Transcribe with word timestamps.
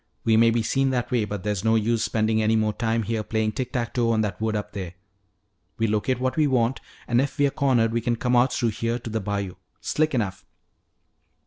We 0.23 0.35
may 0.35 0.49
be 0.49 0.63
seen 0.63 0.89
that 0.89 1.11
way, 1.11 1.25
but 1.25 1.43
there's 1.43 1.63
no 1.63 1.75
use 1.75 2.03
spending 2.03 2.41
any 2.41 2.55
more 2.55 2.73
time 2.73 3.03
here 3.03 3.21
playing 3.21 3.51
tick 3.51 3.71
tack 3.71 3.93
toe 3.93 4.09
on 4.11 4.21
that 4.21 4.41
wood 4.41 4.55
up 4.55 4.71
there. 4.71 4.95
We 5.77 5.85
locate 5.85 6.19
what 6.19 6.35
we 6.37 6.47
want, 6.47 6.81
and 7.07 7.21
if 7.21 7.37
we're 7.37 7.51
cornered 7.51 7.93
we 7.93 8.01
can 8.01 8.15
come 8.15 8.35
out 8.35 8.51
through 8.51 8.69
here 8.69 8.97
to 8.97 9.09
the 9.11 9.21
bayou. 9.21 9.57
Slick 9.79 10.15
enough." 10.15 10.43